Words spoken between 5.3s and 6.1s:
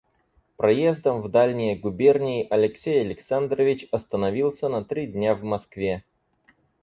в Москве.